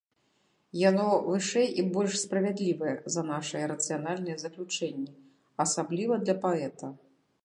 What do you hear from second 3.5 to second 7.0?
рацыянальныя заключэнні, асабліва для паэта.